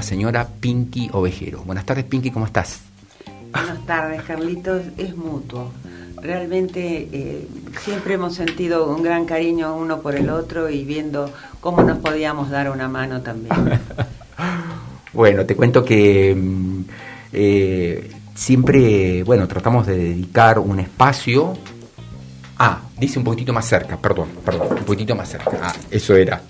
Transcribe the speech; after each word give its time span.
la 0.00 0.04
señora 0.04 0.48
Pinky 0.60 1.10
Ovejero. 1.12 1.62
Buenas 1.66 1.84
tardes, 1.84 2.06
Pinky, 2.06 2.30
¿cómo 2.30 2.46
estás? 2.46 2.80
Buenas 3.52 3.84
tardes, 3.84 4.22
Carlitos. 4.22 4.80
Es 4.96 5.14
mutuo. 5.14 5.72
Realmente 6.22 7.06
eh, 7.12 7.46
siempre 7.82 8.14
hemos 8.14 8.34
sentido 8.34 8.88
un 8.88 9.02
gran 9.02 9.26
cariño 9.26 9.76
uno 9.76 10.00
por 10.00 10.14
el 10.14 10.30
otro 10.30 10.70
y 10.70 10.86
viendo 10.86 11.30
cómo 11.60 11.82
nos 11.82 11.98
podíamos 11.98 12.48
dar 12.48 12.70
una 12.70 12.88
mano 12.88 13.20
también. 13.20 13.54
bueno, 15.12 15.44
te 15.44 15.54
cuento 15.54 15.84
que 15.84 16.34
mm, 16.34 16.80
eh, 17.34 18.10
siempre, 18.34 19.22
bueno, 19.24 19.46
tratamos 19.46 19.86
de 19.86 19.98
dedicar 19.98 20.60
un 20.60 20.80
espacio. 20.80 21.58
Ah, 22.56 22.80
dice 22.98 23.18
un 23.18 23.26
poquitito 23.26 23.52
más 23.52 23.66
cerca, 23.66 23.98
perdón, 23.98 24.28
perdón, 24.46 24.78
un 24.78 24.84
poquitito 24.84 25.14
más 25.14 25.28
cerca. 25.28 25.58
Ah, 25.62 25.74
eso 25.90 26.16
era. 26.16 26.40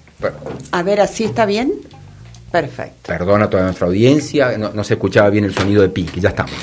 A 0.71 0.83
ver, 0.85 1.01
¿así 1.01 1.25
está 1.25 1.47
bien? 1.47 1.73
Perfecto. 2.51 3.07
Perdona 3.07 3.45
a 3.45 3.51
toda 3.51 3.65
nuestra 3.65 3.87
audiencia, 3.87 4.59
no, 4.59 4.85
se 4.85 4.95
escuchaba 4.95 5.31
bien 5.31 5.45
el 5.45 5.55
sonido 5.55 5.83
de 5.83 5.89
Pinky, 5.89 6.21
ya 6.21 6.31
estamos. 6.31 6.55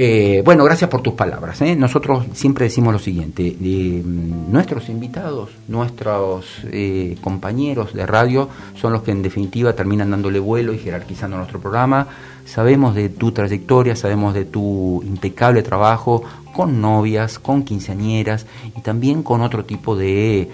Eh, 0.00 0.42
bueno, 0.44 0.62
gracias 0.62 0.88
por 0.88 1.02
tus 1.02 1.14
palabras. 1.14 1.60
¿eh? 1.60 1.74
Nosotros 1.74 2.26
siempre 2.32 2.66
decimos 2.66 2.92
lo 2.92 3.00
siguiente, 3.00 3.56
mm, 3.58 4.52
nuestros 4.52 4.88
invitados, 4.88 5.50
nuestros 5.66 6.46
eh, 6.70 7.16
compañeros 7.20 7.94
de 7.94 8.06
radio 8.06 8.48
son 8.80 8.92
los 8.92 9.02
que 9.02 9.10
en 9.10 9.22
definitiva 9.22 9.72
terminan 9.72 10.12
dándole 10.12 10.38
vuelo 10.38 10.72
y 10.72 10.78
jerarquizando 10.78 11.36
nuestro 11.36 11.60
programa. 11.60 12.06
Sabemos 12.44 12.94
de 12.94 13.08
tu 13.08 13.32
trayectoria, 13.32 13.96
sabemos 13.96 14.34
de 14.34 14.44
tu 14.44 15.02
impecable 15.04 15.64
trabajo 15.64 16.22
con 16.54 16.80
novias, 16.80 17.40
con 17.40 17.64
quinceañeras 17.64 18.46
y 18.76 18.80
también 18.82 19.24
con 19.24 19.40
otro 19.40 19.64
tipo 19.64 19.96
de, 19.96 20.48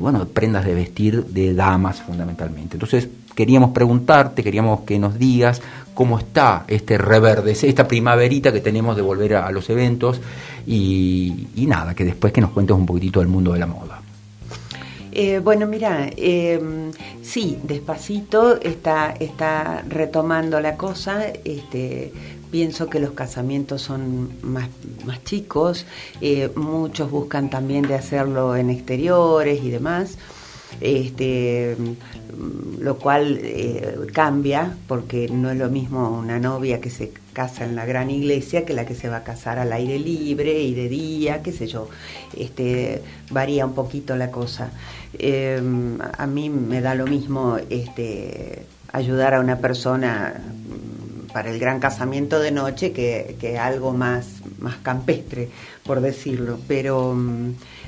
bueno, 0.00 0.26
prendas 0.26 0.64
de 0.64 0.74
vestir 0.74 1.22
de 1.26 1.52
damas 1.52 2.00
fundamentalmente. 2.00 2.76
Entonces, 2.76 3.08
queríamos 3.36 3.70
preguntarte, 3.70 4.42
queríamos 4.42 4.80
que 4.80 4.98
nos 4.98 5.16
digas 5.16 5.60
cómo 5.94 6.18
está 6.18 6.64
este 6.66 6.98
reverdecer, 6.98 7.68
esta 7.68 7.86
primaverita 7.86 8.52
que 8.52 8.60
tenemos 8.60 8.96
de 8.96 9.02
volver 9.02 9.34
a, 9.34 9.50
los 9.52 9.70
eventos 9.70 10.20
y, 10.66 11.46
nada, 11.54 11.94
que 11.94 12.04
después 12.04 12.32
que 12.32 12.40
nos 12.40 12.50
cuentes 12.50 12.74
un 12.74 12.86
poquitito 12.86 13.20
del 13.20 13.28
mundo 13.28 13.52
de 13.52 13.60
la 13.60 13.66
moda. 13.66 14.00
Eh, 15.12 15.38
bueno, 15.38 15.66
mira, 15.66 16.10
eh, 16.16 16.60
sí, 17.22 17.58
despacito 17.62 18.60
está, 18.60 19.14
está 19.18 19.82
retomando 19.88 20.60
la 20.60 20.76
cosa. 20.76 21.26
Este, 21.44 22.12
pienso 22.50 22.88
que 22.88 23.00
los 23.00 23.12
casamientos 23.12 23.82
son 23.82 24.30
más, 24.42 24.68
más 25.04 25.22
chicos, 25.24 25.86
eh, 26.20 26.50
muchos 26.54 27.10
buscan 27.10 27.48
también 27.48 27.86
de 27.86 27.94
hacerlo 27.94 28.56
en 28.56 28.70
exteriores 28.70 29.62
y 29.62 29.70
demás 29.70 30.18
este, 30.80 31.76
lo 32.80 32.98
cual 32.98 33.38
eh, 33.42 33.96
cambia 34.12 34.76
porque 34.86 35.28
no 35.28 35.50
es 35.50 35.56
lo 35.56 35.70
mismo 35.70 36.10
una 36.10 36.38
novia 36.38 36.80
que 36.80 36.90
se 36.90 37.12
casa 37.32 37.64
en 37.64 37.76
la 37.76 37.86
gran 37.86 38.10
iglesia 38.10 38.64
que 38.64 38.74
la 38.74 38.86
que 38.86 38.94
se 38.94 39.08
va 39.08 39.18
a 39.18 39.24
casar 39.24 39.58
al 39.58 39.72
aire 39.72 39.98
libre 39.98 40.60
y 40.62 40.74
de 40.74 40.88
día, 40.88 41.42
qué 41.42 41.52
sé 41.52 41.66
yo, 41.66 41.88
este, 42.36 43.02
varía 43.30 43.66
un 43.66 43.74
poquito 43.74 44.16
la 44.16 44.30
cosa. 44.30 44.70
Em, 45.18 45.98
a 46.00 46.26
mí 46.26 46.50
me 46.50 46.80
da 46.80 46.94
lo 46.94 47.06
mismo 47.06 47.56
este, 47.70 48.64
ayudar 48.92 49.34
a 49.34 49.40
una 49.40 49.58
persona 49.58 50.42
para 51.32 51.50
el 51.50 51.58
gran 51.58 51.80
casamiento 51.80 52.38
de 52.38 52.50
noche 52.50 52.92
que 52.92 53.58
algo 53.58 53.92
más, 53.92 54.35
más 54.66 54.76
campestre, 54.76 55.48
por 55.84 56.00
decirlo, 56.00 56.58
pero 56.66 57.16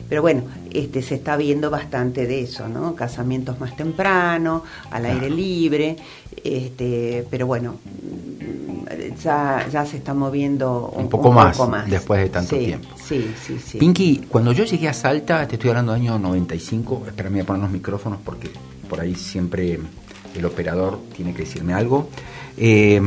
pero 0.08 0.22
bueno, 0.22 0.44
este, 0.70 1.02
se 1.02 1.16
está 1.16 1.36
viendo 1.36 1.70
bastante 1.70 2.26
de 2.26 2.42
eso, 2.42 2.68
¿no? 2.68 2.94
Casamientos 2.94 3.60
más 3.60 3.76
temprano, 3.76 4.62
al 4.90 5.04
aire 5.04 5.28
libre, 5.28 5.96
este, 6.42 7.26
pero 7.30 7.46
bueno, 7.46 7.76
ya, 9.22 9.66
ya 9.70 9.84
se 9.84 9.98
está 9.98 10.14
moviendo 10.14 10.92
un, 10.96 11.08
poco, 11.08 11.30
más, 11.32 11.58
después 11.88 12.20
de 12.20 12.28
tanto 12.30 12.56
tiempo. 12.56 12.88
Sí, 12.96 13.34
sí, 13.44 13.58
sí. 13.58 13.78
Pinky, 13.78 14.24
cuando 14.28 14.52
yo 14.52 14.64
llegué 14.64 14.88
a 14.88 14.94
Salta, 14.94 15.46
te 15.46 15.56
estoy 15.56 15.70
hablando 15.70 15.92
del 15.92 16.02
año 16.02 16.18
95, 16.18 17.04
espérame 17.08 17.40
a 17.40 17.44
poner 17.44 17.62
los 17.62 17.70
micrófonos 17.70 18.20
porque 18.24 18.50
por 18.88 19.00
ahí 19.00 19.14
siempre 19.14 19.78
el 20.34 20.44
operador 20.44 21.00
tiene 21.14 21.34
que 21.34 21.42
decirme 21.42 21.74
algo. 21.74 22.08
Eh, 22.56 23.00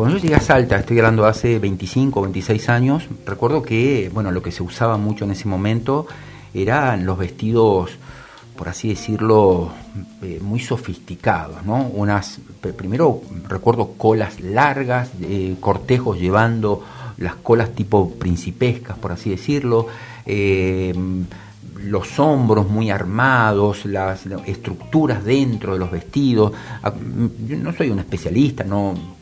cuando 0.00 0.16
yo 0.16 0.22
llegué 0.22 0.34
a 0.34 0.40
Salta, 0.40 0.78
estoy 0.78 0.98
hablando 0.98 1.26
hace 1.26 1.58
25 1.58 2.20
o 2.20 2.22
26 2.22 2.70
años, 2.70 3.06
recuerdo 3.26 3.60
que, 3.60 4.10
bueno, 4.14 4.32
lo 4.32 4.42
que 4.42 4.50
se 4.50 4.62
usaba 4.62 4.96
mucho 4.96 5.26
en 5.26 5.32
ese 5.32 5.46
momento 5.46 6.06
eran 6.54 7.04
los 7.04 7.18
vestidos, 7.18 7.90
por 8.56 8.70
así 8.70 8.88
decirlo, 8.88 9.70
eh, 10.22 10.40
muy 10.40 10.58
sofisticados, 10.58 11.66
¿no? 11.66 11.82
Unas, 11.82 12.40
primero 12.78 13.20
recuerdo 13.46 13.92
colas 13.98 14.40
largas, 14.40 15.10
eh, 15.20 15.56
cortejos 15.60 16.18
llevando 16.18 16.82
las 17.18 17.34
colas 17.34 17.74
tipo 17.74 18.10
principescas, 18.12 18.96
por 18.96 19.12
así 19.12 19.28
decirlo, 19.28 19.86
eh, 20.24 20.94
los 21.84 22.18
hombros 22.18 22.70
muy 22.70 22.88
armados, 22.90 23.84
las 23.84 24.24
estructuras 24.46 25.22
dentro 25.26 25.74
de 25.74 25.78
los 25.78 25.90
vestidos. 25.90 26.54
Ah, 26.82 26.94
yo 27.46 27.58
no 27.58 27.74
soy 27.74 27.90
un 27.90 27.98
especialista, 27.98 28.64
no, 28.64 29.19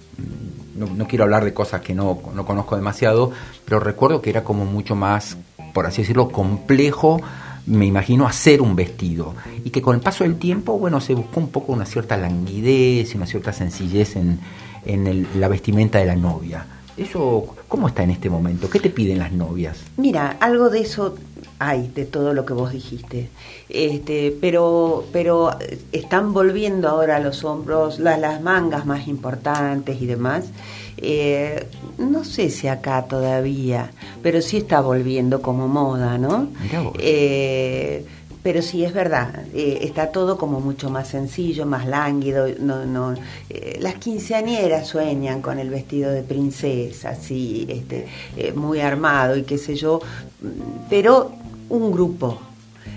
no, 0.86 1.08
quiero 1.08 1.24
hablar 1.24 1.44
de 1.44 1.52
cosas 1.52 1.80
que 1.80 1.94
no, 1.94 2.18
no, 2.34 2.46
conozco 2.46 2.76
demasiado, 2.76 3.32
pero 3.64 3.80
recuerdo 3.80 4.22
que 4.22 4.30
era 4.30 4.44
como 4.44 4.64
mucho 4.64 4.94
más, 4.94 5.36
por 5.72 5.86
así 5.86 6.02
decirlo, 6.02 6.30
complejo, 6.30 7.20
me 7.66 7.86
imagino, 7.86 8.26
hacer 8.26 8.62
un 8.62 8.76
vestido. 8.76 9.34
Y 9.64 9.70
que 9.70 9.82
con 9.82 9.94
el 9.94 10.00
paso 10.00 10.24
del 10.24 10.38
tiempo, 10.38 10.78
bueno, 10.78 11.00
se 11.00 11.14
buscó 11.14 11.40
un 11.40 11.48
poco 11.48 11.72
una 11.72 11.84
cierta 11.84 12.16
languidez 12.16 13.12
y 13.12 13.16
una 13.16 13.26
cierta 13.26 13.52
sencillez 13.52 14.16
en, 14.16 14.40
en 14.86 15.26
la 15.38 15.48
vestimenta 15.48 15.98
de 15.98 16.06
la 16.06 16.16
novia. 16.16 16.66
Eso, 16.98 17.54
¿cómo 17.68 17.88
está 17.88 18.02
en 18.02 18.10
este 18.10 18.28
momento? 18.28 18.68
¿Qué 18.68 18.80
te 18.80 18.90
piden 18.90 19.18
las 19.18 19.32
novias? 19.32 19.78
Mira, 19.96 20.36
algo 20.40 20.68
de 20.68 20.80
eso 20.80 21.14
hay 21.60 21.88
de 21.94 22.04
todo 22.04 22.34
lo 22.34 22.44
que 22.44 22.52
vos 22.52 22.72
dijiste. 22.72 23.28
Este, 23.68 24.36
pero, 24.40 25.04
pero 25.12 25.50
están 25.92 26.32
volviendo 26.32 26.88
ahora 26.88 27.20
los 27.20 27.44
hombros, 27.44 27.98
las 27.98 28.42
mangas 28.42 28.86
más 28.86 29.06
importantes 29.08 30.00
y 30.00 30.06
demás. 30.06 30.46
Eh, 30.96 31.66
no 31.98 32.24
sé 32.24 32.50
si 32.50 32.66
acá 32.66 33.04
todavía, 33.04 33.92
pero 34.22 34.42
sí 34.42 34.58
está 34.58 34.80
volviendo 34.80 35.40
como 35.40 35.68
moda, 35.68 36.18
¿no? 36.18 36.48
Eh, 36.98 38.04
pero 38.42 38.62
sí 38.62 38.84
es 38.84 38.92
verdad, 38.92 39.44
eh, 39.54 39.80
está 39.82 40.10
todo 40.10 40.38
como 40.38 40.60
mucho 40.60 40.90
más 40.90 41.08
sencillo, 41.08 41.66
más 41.66 41.86
lánguido. 41.86 42.46
No, 42.60 42.84
no, 42.84 43.14
las 43.80 43.94
quinceañeras 43.96 44.86
sueñan 44.86 45.42
con 45.42 45.58
el 45.58 45.70
vestido 45.70 46.10
de 46.10 46.22
princesa, 46.22 47.10
así, 47.10 47.66
este, 47.68 48.06
muy 48.54 48.80
armado 48.80 49.36
y 49.36 49.42
qué 49.42 49.58
sé 49.58 49.74
yo, 49.74 50.00
pero 50.88 51.32
un 51.68 51.92
grupo 51.92 52.40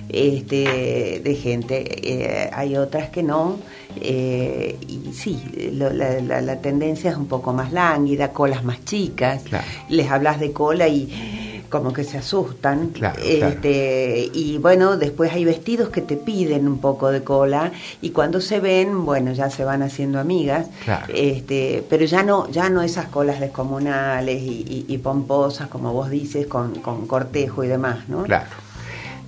este, 0.10 1.22
de 1.24 1.36
gente. 1.36 1.86
Eh, 2.04 2.50
hay 2.54 2.76
otras 2.76 3.10
que 3.10 3.24
no. 3.24 3.58
Eh, 4.00 4.78
y 4.88 5.14
sí, 5.14 5.42
la, 5.74 6.62
tendencia 6.62 7.12
es 7.12 7.18
un 7.18 7.28
poco 7.28 7.54
más 7.54 7.72
lánguida, 7.72 8.32
colas 8.34 8.64
más 8.64 8.84
chicas. 8.86 9.44
Les 9.90 10.10
hablas 10.10 10.40
de 10.40 10.52
cola 10.52 10.88
y 10.88 11.50
como 11.72 11.94
que 11.94 12.04
se 12.04 12.20
asustan. 12.20 12.92
este, 13.24 14.30
Y 14.34 14.60
bueno, 14.60 14.98
después 14.98 15.32
hay 15.32 15.46
vestidos 15.46 15.90
que 15.90 16.02
te 16.02 16.18
piden 16.18 16.68
un 16.68 16.78
poco 16.80 17.10
de 17.10 17.24
cola 17.24 17.72
y 18.02 18.12
cuando 18.12 18.42
se 18.42 18.60
ven, 18.60 19.06
bueno, 19.06 19.32
ya 19.32 19.50
se 19.50 19.64
van 19.64 19.82
haciendo 19.82 20.20
amigas. 20.20 20.68
Este, 21.08 21.84
pero 21.90 22.06
ya 22.06 22.22
no, 22.22 22.48
ya 22.50 22.70
no 22.70 22.84
esas 22.84 23.08
colas 23.08 23.40
descomunales 23.40 24.42
y, 24.44 24.98
pomposas, 25.02 25.68
como 25.68 25.94
vos 25.94 26.12
dices, 26.12 26.46
con, 26.46 26.76
con 26.76 27.08
cortejo 27.08 27.64
y 27.64 27.68
demás, 27.68 28.08
¿no? 28.08 28.24
Claro. 28.24 28.50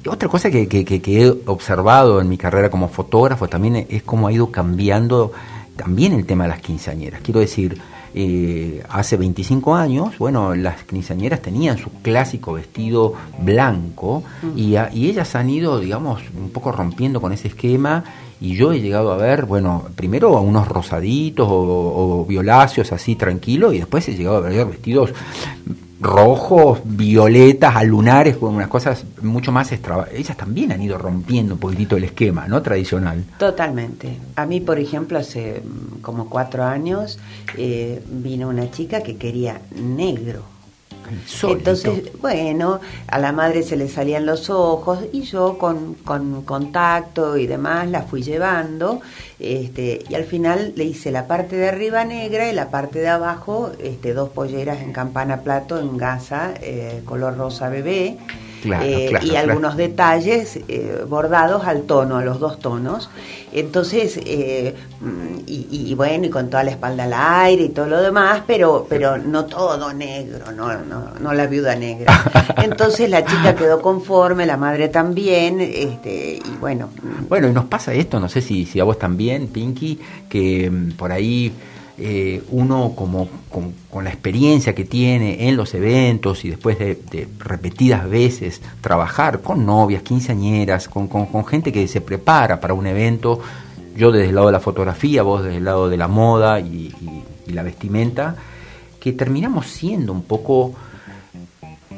Otra 0.06 0.28
cosa 0.28 0.52
que, 0.52 0.68
que, 0.68 1.02
he 1.06 1.30
observado 1.46 2.20
en 2.20 2.28
mi 2.28 2.38
carrera 2.38 2.69
como 2.69 2.89
fotógrafo 2.89 3.48
también 3.48 3.88
es 3.89 4.04
cómo 4.04 4.28
ha 4.28 4.34
ido 4.34 4.51
cambiando 4.51 5.31
también 5.78 6.13
el 6.13 6.25
tema 6.25 6.44
de 6.44 6.50
las 6.50 6.62
quinceañeras. 6.62 7.22
Quiero 7.22 7.39
decir, 7.39 7.81
eh, 8.15 8.83
hace 8.89 9.18
25 9.18 9.75
años, 9.75 10.18
bueno, 10.18 10.54
las 10.56 10.83
quinceañeras 10.83 11.42
tenían 11.42 11.77
su 11.77 11.89
clásico 12.01 12.54
vestido 12.54 13.13
blanco 13.39 14.24
y, 14.56 14.75
y, 14.94 15.10
ellas 15.10 15.36
han 15.36 15.50
ido, 15.50 15.80
digamos, 15.80 16.21
un 16.38 16.50
poco 16.51 16.71
rompiendo 16.71 17.19
con 17.19 17.33
ese 17.33 17.48
esquema 17.48 18.04
y 18.39 18.56
yo 18.56 18.71
he 18.71 18.81
llegado 18.81 19.13
a 19.13 19.18
ver, 19.18 19.45
bueno, 19.45 19.86
primero 19.95 20.38
a 20.38 20.42
unos 20.42 20.68
rosaditos 20.68 21.48
o, 21.50 22.21
o 22.21 22.25
violáceos 22.25 22.92
así 22.92 23.15
tranquilo 23.15 23.74
y 23.74 23.80
después 23.80 24.07
he 24.10 24.15
llegado 24.15 24.38
a 24.38 24.42
ver 24.42 24.65
vestidos 24.65 25.13
rojos, 26.03 26.79
violetas, 26.83 27.75
a 27.75 27.83
lunares, 27.83 28.38
con 28.38 28.55
unas 28.55 28.67
cosas 28.67 29.05
mucho 29.21 29.51
más 29.51 29.71
extra. 29.71 30.07
Ellas 30.13 30.38
también 30.38 30.71
han 30.71 30.81
ido 30.81 30.97
rompiendo 30.97 31.55
un 31.55 31.59
poquitito 31.59 31.97
el 31.97 32.03
esquema, 32.03 32.47
¿no? 32.47 32.61
Tradicional. 32.61 33.23
Totalmente. 33.38 34.17
A 34.35 34.45
mí, 34.45 34.59
por 34.59 34.77
ejemplo, 34.77 35.17
hace 35.17 35.61
mm, 35.63 36.01
como 36.01 36.29
cuatro 36.29 36.63
años 36.63 37.17
eh, 37.57 38.03
vino 38.07 38.50
una 38.50 38.69
chica 38.69 39.01
que 39.01 39.17
quería 39.17 39.61
negro. 39.75 40.52
Entonces, 41.44 42.11
bueno, 42.19 42.79
a 43.07 43.19
la 43.19 43.31
madre 43.31 43.63
se 43.63 43.75
le 43.75 43.88
salían 43.89 44.25
los 44.25 44.50
ojos 44.50 45.00
y 45.11 45.23
yo 45.23 45.57
con, 45.57 45.95
con 45.95 46.44
contacto 46.44 47.38
y 47.38 47.47
demás 47.47 47.88
la 47.89 48.03
fui 48.03 48.21
llevando 48.23 49.01
este, 49.39 50.03
y 50.07 50.15
al 50.15 50.23
final 50.23 50.73
le 50.75 50.85
hice 50.85 51.11
la 51.11 51.27
parte 51.27 51.57
de 51.57 51.67
arriba 51.67 52.05
negra 52.05 52.50
y 52.50 52.53
la 52.53 52.69
parte 52.69 53.00
de 53.00 53.09
abajo 53.09 53.71
este, 53.79 54.13
dos 54.13 54.29
polleras 54.29 54.81
en 54.81 54.94
campana 54.94 55.41
plato 55.41 55.79
en 55.79 55.97
gasa, 55.97 56.53
eh, 56.61 57.01
color 57.05 57.38
rosa 57.38 57.69
bebé. 57.69 58.17
Eh, 58.65 59.12
y 59.24 59.36
algunos 59.36 59.75
detalles 59.75 60.60
eh, 60.68 61.04
bordados 61.07 61.65
al 61.65 61.83
tono, 61.83 62.18
a 62.18 62.24
los 62.24 62.39
dos 62.39 62.60
tonos. 62.60 63.10
Entonces, 63.51 64.19
eh, 64.25 64.75
y, 65.45 65.94
bueno, 65.95 66.25
y 66.25 66.30
con 66.30 66.50
toda 66.50 66.63
la 66.63 66.71
espalda 66.71 67.04
al 67.04 67.13
aire 67.13 67.65
y 67.65 67.69
todo 67.69 67.88
lo 67.88 68.01
demás, 68.01 68.42
pero, 68.48 68.88
pero 68.89 69.18
no 69.18 69.45
todo 69.45 69.94
negro, 69.94 70.51
no, 70.51 70.74
no, 70.83 71.12
no 71.19 71.33
la 71.33 71.45
viuda 71.45 71.75
negra. 71.75 72.13
Entonces 72.63 73.10
la 73.10 73.24
chica 73.25 73.56
quedó 73.56 73.81
conforme, 73.81 74.45
la 74.45 74.57
madre 74.57 74.88
también, 74.88 75.62
este, 75.62 76.38
y 76.44 76.57
bueno. 76.60 76.89
Bueno, 77.30 77.48
y 77.48 77.51
nos 77.51 77.65
pasa 77.65 77.94
esto, 77.94 78.19
no 78.19 78.27
sé 78.27 78.42
si, 78.42 78.65
si 78.65 78.80
a 78.80 78.83
vos 78.83 78.98
también, 78.98 79.48
Pinky, 79.48 80.00
que 80.27 80.69
mm, 80.71 80.94
por 80.94 81.12
ahí 81.12 81.54
eh, 81.98 82.42
uno 82.50 82.94
como 82.95 83.30
con, 83.50 84.04
la 84.04 84.10
experiencia 84.10 84.74
que 84.74 84.84
tiene 84.84 85.48
en 85.48 85.56
los 85.56 85.74
eventos 85.74 86.44
y 86.44 86.50
después 86.50 86.80
de, 86.80 87.28
repetidas 87.40 88.10
veces 88.10 88.62
trabajar 88.81 89.42
con 89.42 89.66
novias, 89.66 90.01
quinceañeras, 90.01 90.90
con, 90.90 91.07
con, 91.07 91.45
gente 91.45 91.72
que 91.72 91.88
se 91.88 92.01
prepara 92.01 92.60
para 92.60 92.74
un 92.74 92.88
evento, 92.88 93.40
yo 93.95 94.12
desde 94.12 94.30
el 94.30 94.36
lado 94.36 94.48
de 94.48 94.54
la 94.54 94.60
fotografía, 94.60 95.22
vos 95.22 95.44
desde 95.44 95.57
el 95.57 95.66
lado 95.66 95.88
de 95.90 95.98
la 95.98 96.07
moda 96.07 96.60
y 96.60 96.92
la 97.48 97.62
vestimenta, 97.62 98.36
que 99.00 99.13
terminamos 99.13 99.68
siendo 99.68 100.13
un 100.13 100.24
poco 100.24 100.74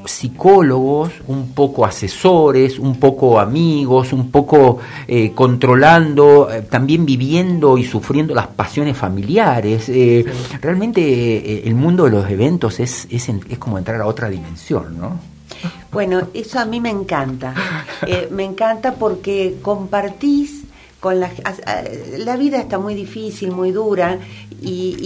psicólogos, 0.08 1.12
un 1.28 1.52
poco 1.54 1.86
asesores, 1.86 2.80
un 2.80 3.00
poco 3.00 3.40
amigos, 3.40 4.14
un 4.14 4.32
poco 4.32 4.80
eh, 5.08 5.32
controlando, 5.34 6.50
eh, 6.52 6.62
también 6.62 7.06
viviendo 7.06 7.78
y 7.78 7.84
sufriendo 7.84 8.34
las 8.34 8.48
pasiones 8.48 8.98
familiares. 8.98 9.90
Eh, 9.90 10.26
realmente 10.62 11.68
el 11.68 11.76
mundo 11.76 12.06
de 12.06 12.12
los 12.12 12.30
eventos 12.30 12.80
es, 12.80 13.08
es, 13.10 13.30
es, 13.30 13.58
como 13.58 13.78
entrar 13.78 14.02
a 14.02 14.08
otra 14.08 14.30
dimensión, 14.30 14.98
¿no? 15.00 15.20
Bueno, 15.92 16.28
eso 16.34 16.60
a 16.60 16.66
mí 16.66 16.80
me 16.82 16.90
encanta. 16.90 17.54
me 18.32 18.44
encanta 18.44 18.96
porque 18.96 19.58
compartís 19.62 20.55
con 21.06 21.20
la, 21.20 21.30
la 22.18 22.36
vida 22.36 22.58
está 22.58 22.80
muy 22.80 22.96
difícil, 22.96 23.52
muy 23.52 23.72
dura 23.72 24.18
y, 24.60 24.98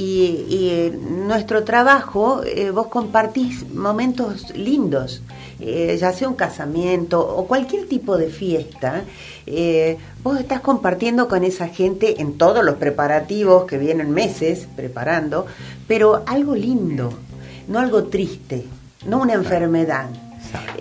y, 0.47 0.97
nuestro 1.27 1.65
trabajo, 1.65 2.41
eh, 2.45 2.71
vos 2.71 2.87
compartís 2.87 3.69
momentos 3.73 4.55
lindos, 4.55 5.21
eh, 5.59 5.97
ya 5.99 6.13
sea 6.13 6.29
un 6.29 6.35
casamiento 6.35 7.19
o 7.19 7.47
cualquier 7.47 7.89
tipo 7.89 8.17
de 8.17 8.29
fiesta, 8.29 9.03
eh, 9.45 9.97
vos 10.23 10.39
estás 10.39 10.61
compartiendo 10.61 11.27
con 11.27 11.43
esa 11.43 11.67
gente 11.67 12.21
en 12.21 12.37
todos 12.37 12.63
los 12.63 12.75
preparativos 12.75 13.65
que 13.65 13.77
vienen 13.77 14.11
meses 14.11 14.69
preparando, 14.77 15.47
pero 15.85 16.23
algo 16.27 16.55
lindo, 16.55 17.11
no 17.67 17.79
algo 17.79 18.05
triste, 18.05 18.63
no 19.05 19.19
una 19.21 19.33
enfermedad. 19.33 20.28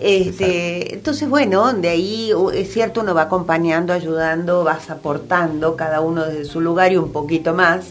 Este, 0.00 0.94
entonces, 0.94 1.28
bueno, 1.28 1.72
de 1.72 1.88
ahí 1.88 2.32
es 2.54 2.72
cierto, 2.72 3.00
uno 3.00 3.14
va 3.14 3.22
acompañando, 3.22 3.92
ayudando, 3.92 4.64
vas 4.64 4.90
aportando 4.90 5.76
cada 5.76 6.00
uno 6.00 6.24
desde 6.24 6.44
su 6.44 6.60
lugar 6.60 6.92
y 6.92 6.96
un 6.96 7.12
poquito 7.12 7.54
más. 7.54 7.86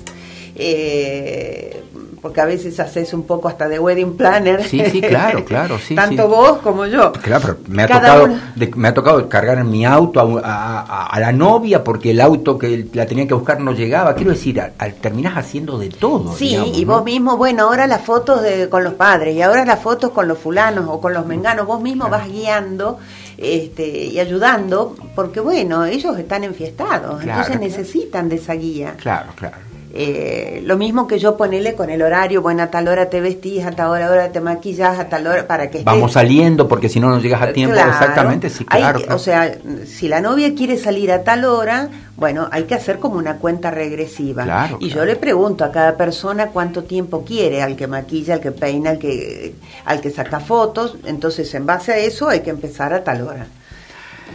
Eh, 0.55 1.83
porque 2.27 2.41
a 2.41 2.45
veces 2.45 2.77
haces 2.81 3.13
un 3.13 3.23
poco 3.23 3.47
hasta 3.47 3.69
de 3.69 3.79
wedding 3.79 4.17
planner. 4.17 4.61
Sí, 4.61 4.83
sí, 4.91 4.99
claro, 4.99 5.45
claro, 5.45 5.79
sí. 5.79 5.95
Tanto 5.95 6.27
vos 6.27 6.57
como 6.57 6.85
yo. 6.85 7.13
Claro, 7.13 7.41
pero 7.41 7.57
me 7.69 7.83
ha, 7.83 7.87
tocado, 7.87 8.27
me 8.75 8.87
ha 8.89 8.93
tocado 8.93 9.29
cargar 9.29 9.59
en 9.59 9.69
mi 9.69 9.85
auto 9.85 10.41
a, 10.43 11.17
la 11.21 11.31
novia 11.31 11.85
porque 11.85 12.11
el 12.11 12.19
auto 12.19 12.57
que 12.57 12.85
la 12.91 13.05
tenía 13.05 13.25
que 13.25 13.33
buscar 13.33 13.61
no 13.61 13.71
llegaba. 13.71 14.13
Quiero 14.13 14.31
decir, 14.31 14.59
al, 14.59 14.95
terminás 14.95 15.37
haciendo 15.37 15.77
de 15.77 15.87
todo. 15.87 16.35
Sí, 16.35 16.57
y 16.75 16.83
vos 16.83 17.05
mismo, 17.05 17.37
bueno, 17.37 17.63
ahora 17.63 17.87
las 17.87 18.01
fotos 18.01 18.41
de, 18.41 18.67
con 18.67 18.83
los 18.83 18.95
padres 18.95 19.33
y 19.33 19.41
ahora 19.41 19.63
las 19.63 19.79
fotos 19.79 20.11
con 20.11 20.27
los 20.27 20.37
fulanos 20.37 20.83
o 20.89 20.99
con 20.99 21.13
los 21.13 21.25
menganos, 21.25 21.65
vos 21.65 21.79
mismo 21.79 22.09
vas 22.09 22.27
guiando. 22.27 22.99
Este, 23.37 23.87
y 23.87 24.19
ayudando, 24.19 24.95
porque 25.15 25.39
bueno, 25.39 25.85
ellos 25.85 26.17
están 26.17 26.43
enfiestados, 26.43 27.23
entonces 27.23 27.59
necesitan 27.59 28.27
de 28.27 28.35
esa 28.37 28.53
guía. 28.53 28.95
Claro, 28.97 29.29
claro. 29.35 29.66
Eh, 29.93 30.61
lo 30.65 30.77
mismo 30.77 31.07
que 31.07 31.17
yo 31.17 31.37
ponele 31.37 31.73
con 31.73 31.89
el 31.89 32.01
horario, 32.01 32.41
bueno, 32.41 32.63
a 32.63 32.67
tal 32.67 32.87
hora 32.87 33.09
te 33.09 33.21
vestís, 33.21 33.65
a 33.65 33.71
tal 33.71 33.89
hora, 33.89 34.31
te 34.31 34.41
maquillas, 34.41 34.99
a 34.99 35.07
tal 35.07 35.25
hora, 35.25 35.47
para 35.47 35.69
que 35.69 35.81
Vamos 35.83 36.11
saliendo 36.11 36.67
porque 36.67 36.89
si 36.89 36.99
no 36.99 37.09
no 37.09 37.19
llegas 37.19 37.41
a 37.41 37.53
tiempo, 37.53 37.75
exactamente, 37.75 38.49
sí, 38.49 38.65
claro, 38.65 38.99
O 39.11 39.19
sea, 39.19 39.57
si 39.85 40.07
la 40.07 40.19
novia 40.19 40.53
quiere 40.55 40.77
salir 40.77 41.11
a 41.11 41.23
tal 41.23 41.45
hora, 41.45 41.89
bueno, 42.17 42.49
hay 42.51 42.63
que 42.63 42.75
hacer 42.75 42.99
como 42.99 43.17
una 43.17 43.37
cuenta 43.37 43.71
regresiva. 43.71 44.69
y 44.79 44.89
yo 44.89 45.05
le 45.05 45.15
pregunto 45.15 45.63
a 45.63 45.71
cada 45.71 45.95
persona 45.95 46.47
cuánto 46.47 46.83
tiempo 46.83 47.23
quiere, 47.23 47.61
al 47.61 47.75
que 47.75 47.87
maquilla, 47.87 48.35
al 48.35 48.39
que 48.41 48.51
peina, 48.51 48.91
al 48.91 48.99
que, 48.99 49.55
al 49.85 50.01
que 50.01 50.11
saca 50.11 50.41
fotos, 50.41 50.97
entonces 51.05 51.53
en 51.55 51.65
base 51.65 51.93
a 51.93 51.97
eso 51.97 52.27
hay 52.27 52.41
que 52.41 52.49
empezar 52.49 52.93
a 52.93 53.03
tal 53.03 53.21
hora. 53.21 53.47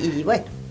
Y 0.02 0.22
bueno. 0.22 0.62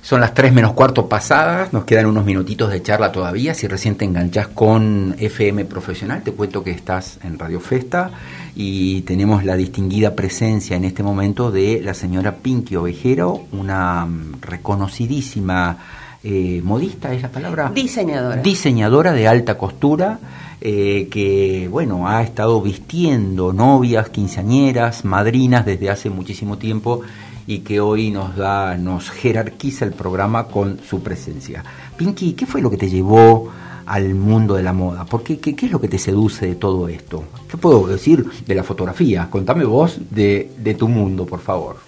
Son 0.00 0.20
las 0.20 0.32
3 0.32 0.52
menos 0.52 0.72
cuarto 0.72 1.08
pasadas, 1.08 1.72
nos 1.72 1.84
quedan 1.84 2.06
unos 2.06 2.24
minutitos 2.24 2.70
de 2.70 2.82
charla 2.82 3.12
todavía. 3.12 3.52
Si 3.52 3.66
recién 3.66 3.96
te 3.96 4.04
enganchás 4.04 4.48
con 4.48 5.14
FM 5.18 5.64
Profesional, 5.64 6.22
te 6.22 6.32
cuento 6.32 6.64
que 6.64 6.70
estás 6.70 7.18
en 7.24 7.38
Radio 7.38 7.60
Festa 7.60 8.10
y 8.54 9.02
tenemos 9.02 9.44
la 9.44 9.56
distinguida 9.56 10.14
presencia 10.14 10.76
en 10.76 10.84
este 10.84 11.02
momento 11.02 11.50
de 11.50 11.80
la 11.82 11.94
señora 11.94 12.36
Pinky 12.36 12.76
Ovejero, 12.76 13.44
una 13.52 14.06
mm, 14.06 14.40
reconocidísima 14.40 15.76
eh, 16.24 16.60
modista, 16.64 17.12
¿es 17.12 17.22
la 17.22 17.28
palabra? 17.28 17.70
Diseñadora. 17.74 18.42
Diseñadora 18.42 19.12
de 19.12 19.28
alta 19.28 19.58
costura. 19.58 20.18
Eh, 20.60 21.06
que 21.08 21.68
bueno 21.70 22.08
ha 22.08 22.20
estado 22.20 22.60
vistiendo 22.60 23.52
novias, 23.52 24.08
quinceañeras, 24.08 25.04
madrinas 25.04 25.64
desde 25.64 25.88
hace 25.88 26.10
muchísimo 26.10 26.58
tiempo 26.58 27.02
y 27.48 27.60
que 27.60 27.80
hoy 27.80 28.10
nos 28.10 28.36
da, 28.36 28.76
nos 28.76 29.08
jerarquiza 29.08 29.86
el 29.86 29.92
programa 29.92 30.48
con 30.48 30.78
su 30.86 31.02
presencia. 31.02 31.64
Pinky, 31.96 32.34
¿qué 32.34 32.44
fue 32.44 32.60
lo 32.60 32.68
que 32.68 32.76
te 32.76 32.90
llevó 32.90 33.50
al 33.86 34.14
mundo 34.14 34.54
de 34.54 34.62
la 34.62 34.74
moda? 34.74 35.06
¿Por 35.06 35.22
qué, 35.22 35.38
qué, 35.38 35.56
es 35.58 35.72
lo 35.72 35.80
que 35.80 35.88
te 35.88 35.98
seduce 35.98 36.46
de 36.46 36.56
todo 36.56 36.88
esto? 36.88 37.24
¿Qué 37.50 37.56
puedo 37.56 37.86
decir 37.86 38.28
de 38.46 38.54
la 38.54 38.62
fotografía? 38.62 39.30
Contame 39.30 39.64
vos 39.64 39.98
de, 40.10 40.52
de 40.58 40.74
tu 40.74 40.88
mundo, 40.88 41.24
por 41.24 41.40
favor. 41.40 41.78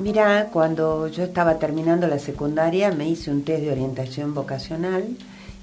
Mira, 0.00 0.48
cuando 0.50 1.06
yo 1.08 1.24
estaba 1.24 1.58
terminando 1.58 2.06
la 2.06 2.18
secundaria 2.18 2.90
me 2.90 3.06
hice 3.06 3.30
un 3.30 3.44
test 3.44 3.62
de 3.62 3.72
orientación 3.72 4.32
vocacional 4.32 5.04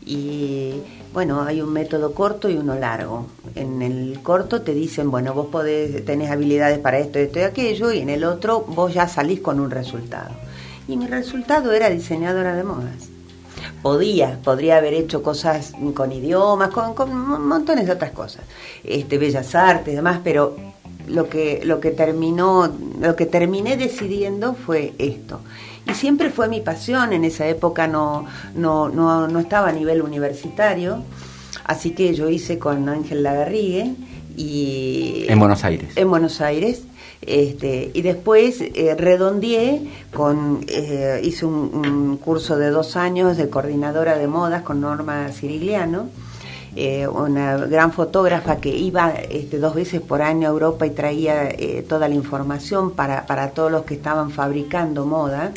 y 0.05 0.81
bueno, 1.13 1.43
hay 1.43 1.61
un 1.61 1.71
método 1.71 2.13
corto 2.13 2.49
y 2.49 2.57
uno 2.57 2.75
largo. 2.75 3.27
En 3.55 3.81
el 3.81 4.19
corto 4.23 4.61
te 4.61 4.73
dicen, 4.73 5.11
bueno, 5.11 5.33
vos 5.33 5.47
podés, 5.47 6.03
tenés 6.05 6.31
habilidades 6.31 6.79
para 6.79 6.99
esto, 6.99 7.19
esto 7.19 7.39
y 7.39 7.43
aquello, 7.43 7.91
y 7.91 7.99
en 7.99 8.09
el 8.09 8.23
otro 8.23 8.61
vos 8.61 8.93
ya 8.93 9.07
salís 9.07 9.41
con 9.41 9.59
un 9.59 9.69
resultado. 9.69 10.31
Y 10.87 10.97
mi 10.97 11.07
resultado 11.07 11.71
era 11.71 11.89
diseñadora 11.89 12.55
de 12.55 12.63
modas. 12.63 13.09
Podía, 13.81 14.39
podría 14.43 14.77
haber 14.77 14.93
hecho 14.93 15.21
cosas 15.21 15.73
con 15.93 16.11
idiomas, 16.11 16.69
con, 16.69 16.93
con 16.93 17.13
montones 17.47 17.85
de 17.85 17.91
otras 17.91 18.11
cosas, 18.11 18.43
este, 18.83 19.17
bellas 19.17 19.53
artes 19.53 19.95
demás, 19.95 20.21
pero 20.23 20.55
lo 21.07 21.29
que, 21.29 21.61
lo 21.63 21.79
que 21.79 21.91
terminó, 21.91 22.71
lo 22.99 23.15
que 23.15 23.25
terminé 23.25 23.77
decidiendo 23.77 24.53
fue 24.53 24.93
esto 24.97 25.41
y 25.91 25.95
siempre 25.95 26.29
fue 26.29 26.47
mi 26.47 26.61
pasión, 26.61 27.13
en 27.13 27.25
esa 27.25 27.47
época 27.47 27.87
no, 27.87 28.25
no, 28.55 28.89
no, 28.89 29.27
no 29.27 29.39
estaba 29.39 29.69
a 29.69 29.71
nivel 29.71 30.01
universitario, 30.01 31.03
así 31.65 31.91
que 31.91 32.13
yo 32.13 32.29
hice 32.29 32.57
con 32.57 32.87
Ángel 32.89 33.23
Lagarrigue 33.23 33.93
y... 34.37 35.25
En 35.27 35.39
Buenos 35.39 35.63
Aires. 35.63 35.89
En 35.95 36.09
Buenos 36.09 36.41
Aires. 36.41 36.83
Este, 37.21 37.91
y 37.93 38.01
después 38.01 38.61
eh, 38.61 38.95
redondeé 38.97 39.81
con, 40.11 40.65
eh, 40.67 41.21
hice 41.23 41.45
un, 41.45 42.17
curso 42.17 42.57
de 42.57 42.71
dos 42.71 42.95
años 42.95 43.37
de 43.37 43.47
coordinadora 43.49 44.17
de 44.17 44.27
modas 44.27 44.63
con 44.63 44.81
Norma 44.81 45.29
Cirigliano, 45.29 46.09
eh, 46.75 47.07
una 47.07 47.57
gran 47.57 47.91
fotógrafa 47.91 48.57
que 48.57 48.69
iba 48.69 49.11
este, 49.11 49.59
dos 49.59 49.75
veces 49.75 49.99
por 49.99 50.21
año 50.21 50.47
a 50.47 50.51
Europa 50.51 50.85
y 50.85 50.91
traía 50.91 51.49
eh, 51.49 51.85
toda 51.87 52.07
la 52.07 52.15
información 52.15 52.91
para, 52.91 53.25
para 53.25 53.51
todos 53.51 53.71
los 53.71 53.83
que 53.83 53.95
estaban 53.95 54.31
fabricando 54.31 55.05
moda 55.05 55.51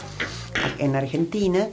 en 0.79 0.97
Argentina. 0.97 1.69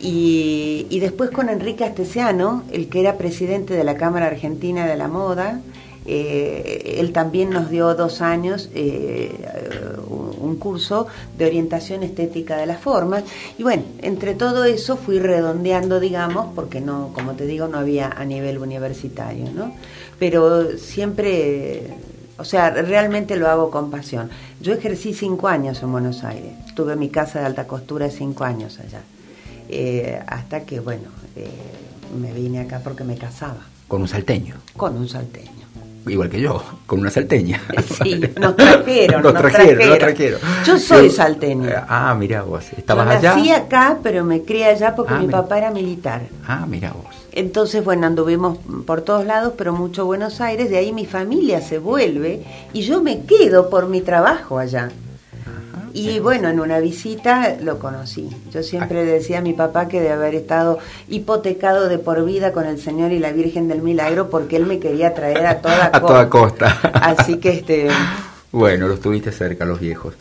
Y, 0.00 0.86
y, 0.90 1.00
después 1.00 1.30
con 1.30 1.48
Enrique 1.48 1.84
Astesiano, 1.84 2.62
el 2.70 2.88
que 2.88 3.00
era 3.00 3.18
presidente 3.18 3.74
de 3.74 3.84
la 3.84 3.96
Cámara 3.96 4.26
Argentina 4.26 4.86
de 4.86 4.96
la 4.96 5.08
Moda, 5.08 5.60
eh, 6.06 6.96
él 7.00 7.12
también 7.12 7.50
nos 7.50 7.68
dio 7.68 7.94
dos 7.94 8.22
años 8.22 8.70
un 10.40 10.56
curso 10.56 11.06
de 11.36 11.46
orientación 11.46 12.02
estética 12.02 12.56
de 12.56 12.66
las 12.66 12.80
formas 12.80 13.24
y 13.58 13.62
bueno, 13.62 13.82
entre 14.02 14.34
todo 14.34 14.64
eso 14.64 14.96
fui 14.96 15.18
redondeando, 15.18 16.00
digamos, 16.00 16.54
porque 16.54 16.80
no, 16.80 17.10
como 17.12 17.32
te 17.32 17.46
digo, 17.46 17.68
no 17.68 17.78
había 17.78 18.08
a 18.10 18.24
nivel 18.24 18.58
universitario, 18.58 19.46
¿no? 19.54 19.72
Pero 20.18 20.76
siempre 20.78 21.94
O 22.40 22.44
sea, 22.44 22.70
realmente 22.70 23.34
lo 23.36 23.48
hago 23.48 23.68
con 23.68 23.90
pasión. 23.90 24.30
Yo 24.60 24.72
ejercí 24.72 25.12
cinco 25.12 25.48
años 25.48 25.82
en 25.82 25.90
Buenos 25.90 26.22
Aires. 26.22 26.52
Tuve 26.76 26.94
mi 26.94 27.08
casa 27.08 27.40
de 27.40 27.46
alta 27.46 27.66
costura 27.66 28.08
cinco 28.10 28.44
años 28.44 28.78
allá. 28.78 29.02
Eh, 29.68 30.22
hasta 30.24 30.64
que, 30.64 30.78
bueno, 30.78 31.08
eh, 31.34 31.50
me 32.16 32.32
vine 32.32 32.60
acá 32.60 32.80
porque 32.82 33.02
me 33.02 33.16
casaba. 33.16 33.66
¿Con 33.88 34.02
un 34.02 34.08
salteño? 34.08 34.54
Con 34.76 34.96
un 34.96 35.08
salteño. 35.08 35.66
Igual 36.08 36.28
que 36.28 36.40
yo, 36.40 36.62
con 36.86 37.00
una 37.00 37.10
salteña. 37.10 37.60
Sí, 38.02 38.20
nos 38.40 38.56
trajeron. 38.56 39.22
nos, 39.22 39.34
trajeron, 39.34 39.88
nos 39.88 39.98
trajeron. 39.98 40.40
Yo 40.64 40.78
soy 40.78 41.10
salteño. 41.10 41.70
Ah, 41.88 42.14
mira 42.18 42.42
vos. 42.42 42.64
¿Estabas 42.76 43.06
yo 43.06 43.12
allá? 43.12 43.36
Nací 43.36 43.50
acá, 43.50 43.98
pero 44.02 44.24
me 44.24 44.42
crié 44.42 44.66
allá 44.66 44.94
porque 44.94 45.14
ah, 45.14 45.18
mi 45.18 45.28
papá 45.28 45.58
era 45.58 45.70
militar. 45.70 46.22
Ah, 46.46 46.66
mira 46.68 46.92
vos. 46.92 47.14
Entonces, 47.32 47.84
bueno, 47.84 48.06
anduvimos 48.06 48.58
por 48.86 49.02
todos 49.02 49.24
lados, 49.24 49.54
pero 49.56 49.72
mucho 49.72 50.06
Buenos 50.06 50.40
Aires, 50.40 50.70
de 50.70 50.78
ahí 50.78 50.92
mi 50.92 51.06
familia 51.06 51.60
se 51.60 51.78
vuelve 51.78 52.42
y 52.72 52.82
yo 52.82 53.02
me 53.02 53.22
quedo 53.22 53.70
por 53.70 53.88
mi 53.88 54.00
trabajo 54.00 54.58
allá. 54.58 54.90
Y 55.98 56.20
bueno, 56.20 56.48
en 56.48 56.60
una 56.60 56.78
visita 56.78 57.56
lo 57.60 57.80
conocí. 57.80 58.30
Yo 58.52 58.62
siempre 58.62 59.04
decía 59.04 59.38
a 59.38 59.42
mi 59.42 59.52
papá 59.52 59.88
que 59.88 60.00
de 60.00 60.10
haber 60.10 60.36
estado 60.36 60.78
hipotecado 61.08 61.88
de 61.88 61.98
por 61.98 62.24
vida 62.24 62.52
con 62.52 62.66
el 62.66 62.80
Señor 62.80 63.10
y 63.10 63.18
la 63.18 63.32
Virgen 63.32 63.66
del 63.66 63.82
Milagro 63.82 64.30
porque 64.30 64.54
él 64.54 64.66
me 64.66 64.78
quería 64.78 65.12
traer 65.12 65.44
a 65.44 65.60
toda 65.60 65.86
a 65.92 66.00
toda 66.00 66.28
costa. 66.28 66.78
Así 66.94 67.38
que 67.38 67.50
este 67.50 67.88
bueno, 68.52 68.86
los 68.86 69.00
tuviste 69.00 69.32
cerca, 69.32 69.64
los 69.64 69.80
viejos. 69.80 70.14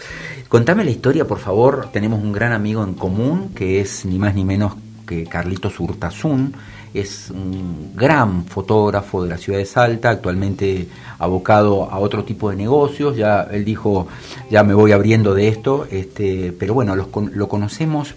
Contame 0.50 0.84
la 0.84 0.90
historia, 0.90 1.26
por 1.26 1.38
favor. 1.38 1.90
Tenemos 1.94 2.22
un 2.24 2.34
gran 2.34 2.54
amigo 2.54 2.84
en 2.84 2.96
común 2.96 3.52
que 3.54 3.80
es 3.80 4.04
ni 4.04 4.18
más 4.18 4.34
ni 4.34 4.44
menos 4.44 4.74
que 5.08 5.26
Carlitos 5.26 5.80
Hurtazún 5.80 6.56
es 6.94 7.30
un 7.30 7.92
gran 7.96 8.46
fotógrafo 8.46 9.24
de 9.24 9.30
la 9.30 9.38
ciudad 9.38 9.60
de 9.60 9.66
Salta, 9.66 10.10
actualmente 10.10 10.88
abocado 11.20 11.90
a 11.92 12.00
otro 12.00 12.24
tipo 12.24 12.50
de 12.50 12.56
negocios, 12.56 13.16
ya 13.16 13.48
él 13.52 13.66
dijo, 13.66 14.08
ya 14.50 14.64
me 14.64 14.74
voy 14.74 14.92
abriendo 14.92 15.34
de 15.34 15.48
esto, 15.48 15.88
este, 15.92 16.54
pero 16.58 16.74
bueno, 16.74 16.96
lo 16.96 17.48
conocemos, 17.48 18.16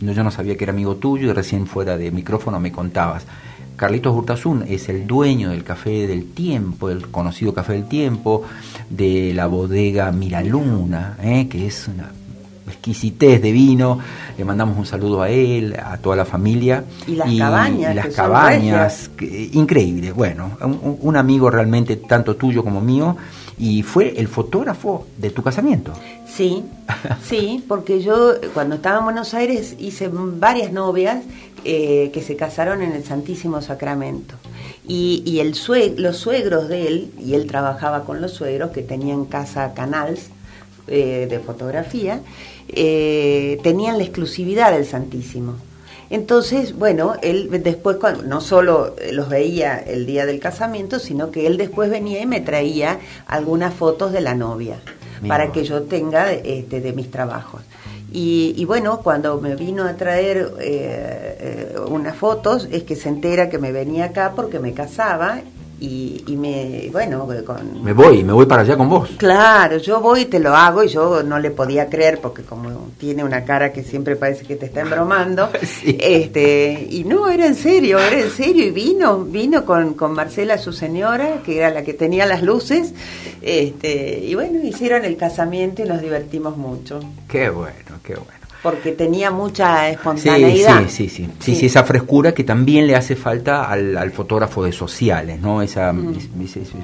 yo 0.00 0.24
no 0.24 0.30
sabía 0.30 0.56
que 0.56 0.64
era 0.64 0.72
amigo 0.72 0.96
tuyo 0.96 1.30
y 1.30 1.32
recién 1.32 1.66
fuera 1.66 1.96
de 1.96 2.10
micrófono 2.10 2.60
me 2.60 2.72
contabas. 2.72 3.24
Carlitos 3.76 4.16
Hurtazún 4.16 4.64
es 4.66 4.88
el 4.88 5.06
dueño 5.06 5.50
del 5.50 5.62
Café 5.62 6.06
del 6.06 6.32
Tiempo, 6.32 6.88
el 6.88 7.08
conocido 7.08 7.52
Café 7.52 7.74
del 7.74 7.86
Tiempo, 7.86 8.42
de 8.88 9.32
la 9.34 9.46
bodega 9.46 10.10
Miraluna, 10.12 11.18
¿eh? 11.22 11.46
que 11.48 11.66
es 11.66 11.86
una 11.88 12.10
exquisitez 12.66 13.42
de 13.42 13.52
vino. 13.52 13.98
Le 14.36 14.44
mandamos 14.44 14.76
un 14.76 14.86
saludo 14.86 15.22
a 15.22 15.30
él, 15.30 15.74
a 15.82 15.96
toda 15.96 16.16
la 16.16 16.24
familia. 16.24 16.84
Y 17.06 17.14
las 17.14 17.32
cabañas. 17.34 17.92
Y 17.92 17.94
las 17.94 18.14
cabañas, 18.14 19.10
increíble. 19.52 20.12
Bueno, 20.12 20.56
un, 21.00 21.16
amigo 21.16 21.50
realmente 21.50 21.96
tanto 21.96 22.36
tuyo 22.36 22.62
como 22.62 22.80
mío. 22.80 23.16
Y 23.58 23.82
fue 23.82 24.18
el 24.18 24.28
fotógrafo 24.28 25.06
de 25.16 25.30
tu 25.30 25.42
casamiento. 25.42 25.92
Sí, 26.26 26.62
sí, 27.24 27.64
porque 27.66 28.02
yo 28.02 28.34
cuando 28.52 28.76
estaba 28.76 28.98
en 28.98 29.04
Buenos 29.04 29.32
Aires 29.32 29.76
hice 29.78 30.10
varias 30.12 30.72
novias 30.72 31.24
eh, 31.64 32.10
que 32.12 32.22
se 32.22 32.36
casaron 32.36 32.82
en 32.82 32.92
el 32.92 33.04
Santísimo 33.04 33.62
Sacramento. 33.62 34.34
Y, 34.86 35.22
y 35.24 35.40
el 35.40 35.54
los 35.96 36.16
suegros 36.18 36.68
de 36.68 36.86
él, 36.86 37.12
y 37.18 37.34
él 37.34 37.46
trabajaba 37.46 38.04
con 38.04 38.20
los 38.20 38.32
suegros 38.32 38.70
que 38.70 38.82
tenían 38.82 39.24
casa 39.24 39.72
Canals 39.74 40.28
eh, 40.88 41.26
de 41.28 41.40
fotografía, 41.40 42.20
eh, 42.68 43.58
tenían 43.62 43.98
la 43.98 44.04
exclusividad 44.04 44.72
del 44.72 44.86
Santísimo. 44.86 45.54
Entonces, 46.08 46.76
bueno, 46.76 47.14
él 47.22 47.50
después 47.62 47.98
no 48.24 48.40
solo 48.40 48.94
los 49.12 49.28
veía 49.28 49.78
el 49.78 50.06
día 50.06 50.24
del 50.24 50.38
casamiento, 50.38 51.00
sino 51.00 51.32
que 51.32 51.46
él 51.46 51.56
después 51.56 51.90
venía 51.90 52.20
y 52.20 52.26
me 52.26 52.40
traía 52.40 53.00
algunas 53.26 53.74
fotos 53.74 54.12
de 54.12 54.20
la 54.20 54.34
novia 54.34 54.78
para 55.26 55.50
que 55.50 55.64
yo 55.64 55.82
tenga 55.82 56.32
este, 56.32 56.80
de 56.80 56.92
mis 56.92 57.10
trabajos. 57.10 57.62
Y, 58.12 58.64
bueno, 58.64 59.00
cuando 59.02 59.38
me 59.42 59.56
vino 59.56 59.84
a 59.84 59.94
traer 59.94 60.52
eh, 60.60 61.36
eh, 61.40 61.76
unas 61.86 62.16
fotos, 62.16 62.66
es 62.70 62.84
que 62.84 62.96
se 62.96 63.10
entera 63.10 63.50
que 63.50 63.58
me 63.58 63.72
venía 63.72 64.06
acá 64.06 64.32
porque 64.34 64.58
me 64.58 64.72
casaba 64.72 65.42
y, 65.78 66.36
me, 66.38 66.88
bueno, 66.90 67.28
con... 67.44 67.82
Me 67.84 67.92
voy, 67.92 68.24
me 68.24 68.32
voy 68.32 68.46
para 68.46 68.62
allá 68.62 68.76
con 68.76 68.88
vos. 68.88 69.10
Claro, 69.18 69.76
yo 69.76 70.00
voy 70.00 70.22
y 70.22 70.24
te 70.24 70.38
lo 70.38 70.54
hago 70.54 70.82
y 70.82 70.88
yo 70.88 71.22
no 71.22 71.38
le 71.38 71.50
podía 71.50 71.88
creer 71.90 72.18
porque 72.20 72.42
como 72.42 72.88
tiene 72.98 73.22
una 73.22 73.44
cara 73.44 73.72
que 73.72 73.82
siempre 73.82 74.16
parece 74.16 74.46
que 74.46 74.56
te 74.56 74.66
está 74.66 74.80
embromando, 74.80 75.50
este, 75.84 76.86
y 76.88 77.04
no, 77.04 77.28
era 77.28 77.46
en 77.46 77.54
serio, 77.54 77.98
era 77.98 78.18
en 78.18 78.30
serio 78.30 78.66
y 78.66 78.70
vino, 78.70 79.24
vino 79.24 79.64
con, 79.66 79.94
con 79.94 80.12
Marcela, 80.14 80.56
su 80.56 80.72
señora, 80.72 81.42
que 81.44 81.58
era 81.58 81.70
la 81.70 81.82
que 81.82 81.92
tenía 81.92 82.24
las 82.24 82.42
luces, 82.42 82.94
este, 83.42 84.20
y 84.20 84.34
bueno, 84.34 84.64
hicieron 84.64 85.04
el 85.04 85.16
casamiento 85.16 85.82
y 85.82 85.84
nos 85.84 86.00
divertimos 86.00 86.56
mucho. 86.56 87.00
Qué 87.28 87.50
bueno, 87.50 88.00
qué 88.02 88.14
bueno 88.14 88.45
porque 88.66 88.90
tenía 88.90 89.30
mucha 89.30 89.88
espontaneidad. 89.88 90.88
Sí, 90.88 91.08
sí, 91.08 91.30
sí, 91.38 91.54
sí, 91.54 91.66
esa 91.66 91.84
frescura 91.84 92.32
que 92.32 92.42
también 92.42 92.88
le 92.88 92.96
hace 92.96 93.14
falta 93.14 93.70
al, 93.70 94.10
fotógrafo 94.10 94.64
de 94.64 94.72
sociales, 94.72 95.40
¿no? 95.40 95.62
Esa, 95.62 95.92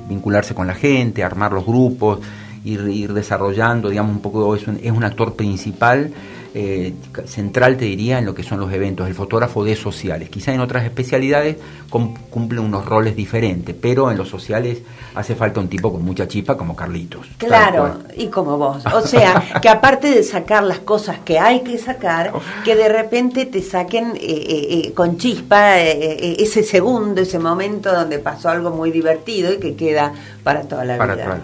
vincularse 0.08 0.54
con 0.54 0.68
la 0.68 0.74
gente, 0.74 1.24
armar 1.24 1.50
los 1.50 1.66
grupos, 1.66 2.20
ir, 2.64 2.86
ir 2.88 3.12
desarrollando, 3.12 3.88
digamos, 3.88 4.14
un 4.14 4.22
poco, 4.22 4.54
es 4.54 4.68
un, 4.68 4.78
es 4.80 4.92
un 4.92 5.02
actor 5.02 5.34
principal 5.34 6.12
eh, 6.54 6.92
central, 7.24 7.78
te 7.78 7.86
diría, 7.86 8.18
en 8.18 8.26
lo 8.26 8.34
que 8.34 8.42
son 8.42 8.60
los 8.60 8.70
eventos, 8.72 9.08
el 9.08 9.14
fotógrafo 9.14 9.64
de 9.64 9.74
sociales. 9.74 10.28
Quizá 10.28 10.52
en 10.52 10.60
otras 10.60 10.84
especialidades 10.84 11.56
cumple 11.88 12.60
unos 12.60 12.84
roles 12.84 13.16
diferentes, 13.16 13.74
pero 13.78 14.10
en 14.10 14.18
los 14.18 14.28
sociales 14.28 14.78
hace 15.14 15.34
falta 15.34 15.60
un 15.60 15.68
tipo 15.68 15.90
con 15.90 16.04
mucha 16.04 16.28
chispa 16.28 16.56
como 16.56 16.76
Carlitos. 16.76 17.26
Claro, 17.38 18.00
y 18.16 18.26
como 18.26 18.58
vos. 18.58 18.84
O 18.92 19.00
sea, 19.00 19.60
que 19.62 19.68
aparte 19.68 20.10
de 20.10 20.22
sacar 20.22 20.62
las 20.62 20.80
cosas 20.80 21.20
que 21.20 21.38
hay 21.38 21.60
que 21.60 21.78
sacar, 21.78 22.32
que 22.64 22.76
de 22.76 22.88
repente 22.88 23.46
te 23.46 23.62
saquen 23.62 24.12
eh, 24.16 24.20
eh, 24.20 24.92
con 24.92 25.16
chispa 25.16 25.78
ese 25.80 26.62
segundo, 26.62 27.22
ese 27.22 27.38
momento 27.38 27.92
donde 27.92 28.18
pasó 28.18 28.50
algo 28.50 28.70
muy 28.70 28.90
divertido 28.90 29.52
y 29.52 29.58
que 29.58 29.74
queda 29.74 30.12
para 30.42 30.62
toda 30.62 30.84
la 30.84 30.94
vida. 30.94 31.40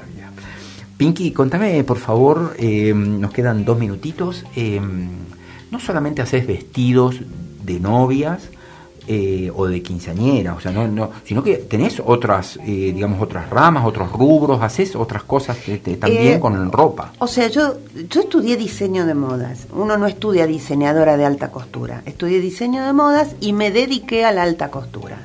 Pinky, 0.99 1.31
contame 1.31 1.85
por 1.85 1.99
favor, 1.99 2.57
eh, 2.59 2.93
nos 2.93 3.31
quedan 3.31 3.65
dos 3.65 3.79
minutitos. 3.79 4.45
Eh, 4.57 4.81
no 5.71 5.79
solamente 5.79 6.23
haces 6.23 6.45
vestidos 6.45 7.21
de 7.63 7.79
novias 7.79 8.49
eh, 9.07 9.49
o 9.55 9.69
de 9.69 9.81
quinceañera, 9.81 10.55
o 10.55 10.61
sea, 10.61 10.73
no, 10.73 10.89
no, 10.89 11.11
sino 11.25 11.45
que 11.45 11.59
tenés 11.59 12.03
otras, 12.05 12.59
digamos, 12.65 13.23
otras 13.23 13.49
ramas, 13.49 13.87
otros 13.87 14.11
rubros, 14.11 14.61
haces 14.61 14.97
otras 14.97 15.23
cosas 15.23 15.57
también 16.01 16.41
con 16.41 16.73
ropa. 16.73 17.13
O 17.21 17.29
sea, 17.29 17.47
yo, 17.47 17.77
yo 18.11 18.23
estudié 18.23 18.57
diseño 18.57 19.07
de 19.07 19.15
modas. 19.15 19.69
Uno 19.73 19.97
no 19.99 20.09
estudia 20.09 20.49
diseñadora 20.49 21.17
de 21.17 21.25
alta 21.25 21.53
costura. 21.53 22.03
Estudié 22.07 22.41
diseño 22.41 22.85
de 22.85 22.93
modas 22.93 23.37
y 23.41 23.53
me 23.53 23.71
dediqué 23.71 24.25
a 24.25 24.33
la 24.33 24.43
alta 24.43 24.69
costura. 24.73 25.19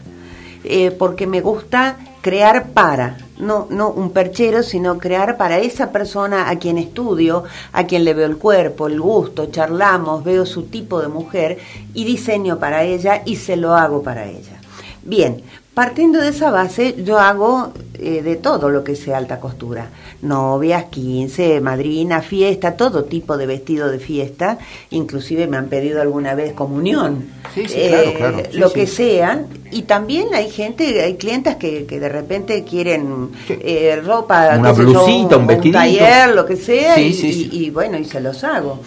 porque 1.00 1.26
me 1.26 1.42
gusta 1.42 1.98
crear 2.24 2.70
para, 2.70 3.18
no, 3.38 3.68
no 3.70 3.90
un 3.90 4.12
perchero, 4.12 4.64
sino 4.64 4.98
crear 4.98 5.36
para 5.36 5.60
esa 5.60 5.92
persona 5.92 6.50
a 6.50 6.58
quien 6.58 6.78
estudio, 6.78 7.44
a 7.74 7.86
quien 7.86 8.06
le 8.06 8.14
veo 8.14 8.26
el 8.26 8.38
cuerpo, 8.38 8.88
el 8.88 9.00
gusto, 9.00 9.48
charlamos, 9.48 10.24
veo 10.24 10.46
su 10.46 10.64
tipo 10.64 11.02
de 11.02 11.10
mujer 11.10 11.60
y 11.94 12.06
diseño 12.06 12.58
para 12.60 12.84
ella 12.84 13.24
y 13.26 13.36
se 13.36 13.58
lo 13.58 13.76
hago 13.76 14.02
para 14.02 14.26
ella. 14.26 14.62
Bien, 15.04 15.44
partiendo 15.74 16.20
de 16.20 16.30
esa 16.30 16.52
base, 16.52 16.96
yo 17.04 17.20
hago 17.20 17.74
eh, 17.96 18.22
de 18.22 18.36
todo 18.36 18.70
lo 18.70 18.84
que 18.84 18.96
sea 18.96 19.18
alta 19.18 19.40
costura. 19.40 19.90
Novias, 20.22 20.86
quince, 20.86 21.60
madrina, 21.62 22.22
fiesta, 22.22 22.78
todo 22.78 23.06
tipo 23.06 23.38
de 23.38 23.46
vestido 23.46 23.90
de 23.90 24.00
fiesta. 24.00 24.58
Inclusive 24.92 25.48
me 25.48 25.58
han 25.58 25.68
pedido 25.68 26.02
alguna 26.02 26.36
vez 26.36 26.54
comunión. 26.54 27.26
Sí, 27.54 27.68
sí, 27.68 27.76
claro, 27.88 28.10
eh, 28.10 28.14
claro. 28.18 28.38
lo 28.54 28.72
que 28.72 28.88
sea. 28.88 29.46
Y 29.72 29.84
también 29.84 30.34
hay 30.34 30.50
gente, 30.50 31.02
hay 31.02 31.16
clientas 31.16 31.56
que, 31.56 31.86
que 31.86 32.00
de 32.00 32.10
repente 32.10 32.64
quieren 32.64 33.30
eh, 33.50 34.00
ropa, 34.04 34.56
una 34.58 34.72
blusita, 34.72 35.38
un, 35.38 35.50
un 35.50 35.72
taller, 35.72 36.36
lo 36.36 36.46
que 36.46 36.56
sea, 36.56 37.00
y, 37.00 37.50
y, 37.52 37.70
bueno, 37.72 37.98
y 37.98 38.06
se 38.06 38.22
los 38.22 38.44
hago. 38.44 38.80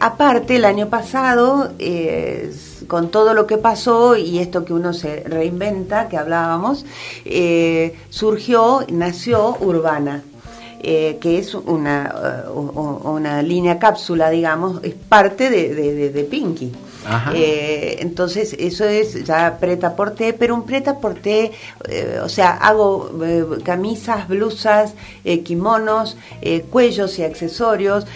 Aparte, 0.00 0.56
el 0.56 0.64
año 0.64 0.88
pasado 0.88 1.72
con 2.86 3.10
todo 3.10 3.34
lo 3.34 3.46
que 3.46 3.58
pasó 3.58 4.16
y 4.16 4.38
esto 4.38 4.64
que 4.64 4.72
uno 4.72 4.92
se 4.92 5.24
reinventa, 5.24 6.08
que 6.08 6.16
hablábamos, 6.16 6.84
eh, 7.24 7.96
surgió, 8.10 8.84
nació 8.88 9.56
Urbana. 9.60 10.22
Eh, 10.88 11.16
que 11.20 11.38
es 11.38 11.54
una, 11.54 12.44
una 12.54 13.42
línea 13.42 13.76
cápsula, 13.78 14.30
digamos, 14.30 14.84
es 14.84 14.94
parte 14.94 15.50
de, 15.50 16.10
de 16.10 16.24
Pinky. 16.24 16.70
Eh, 17.34 17.96
entonces, 18.00 18.54
eso 18.58 18.84
es 18.84 19.24
ya 19.24 19.58
preta 19.58 19.94
porté, 19.94 20.32
pero 20.32 20.54
un 20.54 20.64
preta 20.64 20.98
porté, 20.98 21.52
eh, 21.88 22.20
o 22.22 22.28
sea, 22.28 22.52
hago 22.52 23.10
eh, 23.24 23.44
camisas, 23.64 24.28
blusas, 24.28 24.94
kimonos, 25.44 26.16
cuellos 26.70 27.18
y 27.18 27.24
accesorios, 27.24 28.06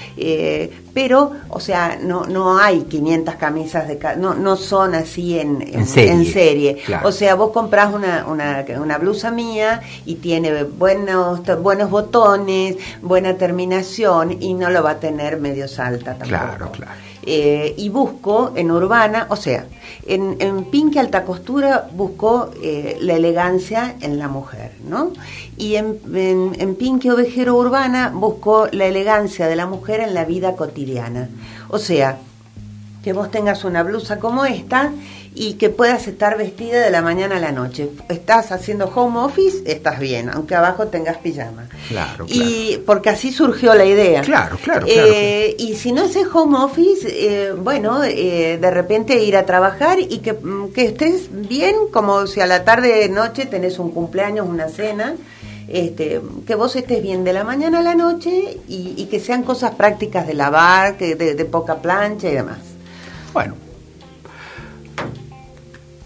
pero, 0.92 1.32
o 1.48 1.60
sea, 1.60 1.98
no, 2.00 2.26
no 2.26 2.58
hay 2.58 2.82
500 2.82 3.34
camisas 3.36 3.88
de 3.88 3.98
no, 4.16 4.34
no 4.34 4.56
son 4.56 4.94
así 4.94 5.38
en, 5.38 5.62
en, 5.62 5.86
serie. 5.86 6.24
serie. 6.24 6.82
O 7.04 7.12
sea, 7.12 7.34
vos 7.34 7.50
compras 7.50 7.92
una, 7.92 8.26
una, 8.26 8.64
una, 8.80 8.98
blusa 8.98 9.30
mía 9.30 9.80
y 10.04 10.16
tiene 10.16 10.64
buenos, 10.64 11.40
buenos 11.62 11.90
botones, 11.90 12.76
buena 13.02 13.34
terminación 13.34 14.36
y 14.40 14.54
no 14.54 14.70
lo 14.70 14.82
va 14.82 14.92
a 14.92 15.00
tener 15.00 15.38
medio 15.38 15.68
salta 15.68 16.14
tampoco. 16.14 16.28
Claro, 16.28 16.72
claro. 16.72 17.10
Eh, 17.22 17.74
y 17.76 17.90
busco 17.90 18.52
en 18.56 18.70
Urbana, 18.70 19.26
o 19.28 19.36
sea, 19.36 19.66
en, 20.06 20.36
en 20.40 20.64
Pinque 20.64 20.98
Alta 20.98 21.24
Costura 21.24 21.88
busco 21.92 22.50
eh, 22.62 22.96
la 23.00 23.14
elegancia 23.14 23.94
en 24.00 24.18
la 24.18 24.28
mujer, 24.28 24.72
¿no? 24.88 25.12
Y 25.58 25.76
en, 25.76 25.98
en, 26.14 26.56
en 26.58 26.74
Pinque 26.76 27.12
Ovejero 27.12 27.56
Urbana 27.56 28.10
busco 28.14 28.68
la 28.72 28.86
elegancia 28.86 29.48
de 29.48 29.56
la 29.56 29.66
mujer 29.66 30.00
en 30.00 30.14
la 30.14 30.24
vida 30.24 30.56
cotidiana. 30.56 30.79
O 31.68 31.78
sea, 31.78 32.18
que 33.02 33.12
vos 33.12 33.30
tengas 33.30 33.64
una 33.64 33.82
blusa 33.82 34.18
como 34.18 34.44
esta 34.44 34.92
y 35.34 35.54
que 35.54 35.70
puedas 35.70 36.08
estar 36.08 36.36
vestida 36.36 36.80
de 36.80 36.90
la 36.90 37.02
mañana 37.02 37.36
a 37.36 37.40
la 37.40 37.52
noche. 37.52 37.88
Estás 38.08 38.50
haciendo 38.50 38.86
home 38.94 39.20
office, 39.20 39.62
estás 39.64 40.00
bien, 40.00 40.28
aunque 40.28 40.54
abajo 40.54 40.88
tengas 40.88 41.18
pijama. 41.18 41.68
Claro, 41.88 42.26
Y 42.28 42.78
porque 42.84 43.10
así 43.10 43.30
surgió 43.30 43.74
la 43.74 43.84
idea. 43.84 44.22
Claro, 44.22 44.58
claro. 44.62 44.86
Eh, 44.88 45.54
y 45.58 45.76
si 45.76 45.92
no 45.92 46.04
es 46.04 46.16
home 46.32 46.58
office, 46.58 47.06
eh, 47.08 47.52
bueno, 47.52 48.02
eh, 48.02 48.58
de 48.60 48.70
repente 48.70 49.22
ir 49.22 49.36
a 49.36 49.46
trabajar 49.46 49.98
y 50.00 50.18
que, 50.18 50.32
mm, 50.32 50.72
que 50.72 50.86
estés 50.86 51.28
bien, 51.30 51.76
como 51.92 52.26
si 52.26 52.40
a 52.40 52.46
la 52.46 52.64
tarde, 52.64 53.08
noche 53.08 53.46
tenés 53.46 53.78
un 53.78 53.92
cumpleaños, 53.92 54.48
una 54.48 54.68
cena. 54.68 55.14
Este, 55.70 56.20
que 56.46 56.56
vos 56.56 56.74
estés 56.74 57.00
bien 57.00 57.22
de 57.22 57.32
la 57.32 57.44
mañana 57.44 57.78
a 57.78 57.82
la 57.82 57.94
noche 57.94 58.58
y, 58.68 59.06
que 59.06 59.20
sean 59.20 59.44
cosas 59.44 59.76
prácticas 59.76 60.26
de 60.26 60.34
lavar, 60.34 60.96
que 60.96 61.14
de 61.14 61.44
poca 61.44 61.76
plancha 61.76 62.28
y 62.28 62.34
demás. 62.34 62.58
Bueno, 63.32 63.54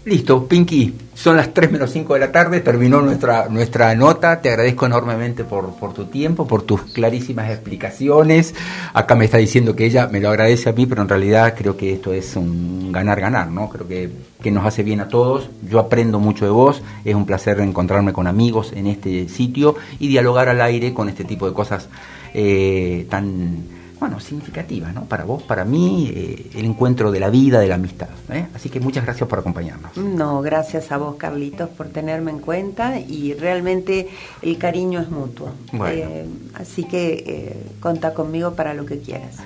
Listo, 0.05 0.47
Pinky, 0.47 0.93
son 1.15 1.35
las 1.35 1.51
3 1.51 1.71
menos 1.71 1.89
5 1.89 2.13
de 2.13 2.19
la 2.19 2.31
tarde, 2.31 2.61
terminó 2.61 3.01
nuestra, 3.01 3.49
nuestra 3.49 3.95
nota, 3.95 4.39
te 4.39 4.49
agradezco 4.49 4.85
enormemente 4.85 5.43
por, 5.43 5.73
por 5.77 5.93
tu 5.93 6.05
tiempo, 6.05 6.45
por 6.45 6.61
tus 6.61 6.81
clarísimas 6.81 7.49
explicaciones. 7.49 8.53
Acá 8.93 9.15
me 9.15 9.25
está 9.25 9.39
diciendo 9.39 9.75
que 9.75 9.83
ella 9.83 10.07
me 10.07 10.19
lo 10.19 10.29
agradece 10.29 10.69
a 10.69 10.73
mí, 10.73 10.85
pero 10.85 11.01
en 11.01 11.09
realidad 11.09 11.55
creo 11.57 11.75
que 11.75 11.93
esto 11.93 12.13
es 12.13 12.35
un 12.35 12.91
ganar-ganar, 12.91 13.49
¿no? 13.49 13.67
Creo 13.67 13.87
que, 13.87 14.11
que 14.43 14.51
nos 14.51 14.63
hace 14.63 14.83
bien 14.83 14.99
a 14.99 15.07
todos, 15.07 15.49
yo 15.67 15.79
aprendo 15.79 16.19
mucho 16.19 16.45
de 16.45 16.51
vos, 16.51 16.83
es 17.03 17.15
un 17.15 17.25
placer 17.25 17.59
encontrarme 17.61 18.13
con 18.13 18.27
amigos 18.27 18.73
en 18.75 18.85
este 18.85 19.27
sitio 19.27 19.75
y 19.99 20.07
dialogar 20.07 20.49
al 20.49 20.61
aire 20.61 20.93
con 20.93 21.09
este 21.09 21.23
tipo 21.23 21.47
de 21.47 21.53
cosas 21.53 21.89
eh, 22.35 23.07
tan 23.09 23.74
bueno, 23.99 24.19
significativa, 24.19 24.91
¿no? 24.91 25.05
Para 25.05 25.23
vos, 25.23 25.43
para 25.43 25.65
mí, 25.65 26.11
eh, 26.13 26.51
el 26.55 26.65
encuentro 26.65 27.11
de 27.11 27.19
la 27.19 27.29
vida, 27.29 27.59
de 27.59 27.67
la 27.67 27.75
amistad. 27.75 28.09
¿eh? 28.29 28.47
Así 28.53 28.69
que 28.69 28.79
muchas 28.79 29.05
gracias 29.05 29.27
por 29.27 29.39
acompañarnos. 29.39 29.95
No, 29.97 30.41
gracias 30.41 30.91
a 30.91 30.97
vos, 30.97 31.15
Carlitos, 31.15 31.69
por 31.69 31.87
tenerme 31.87 32.31
en 32.31 32.39
cuenta 32.39 32.99
y 32.99 33.33
realmente 33.33 34.09
el 34.41 34.57
cariño 34.57 34.99
es 34.99 35.09
mutuo. 35.09 35.51
Eh, 35.87 36.25
así 36.55 36.83
que 36.83 37.55
contá 37.79 38.13
conmigo 38.13 38.53
para 38.53 38.73
lo 38.73 38.85
que 38.85 38.99
quieras. 38.99 39.37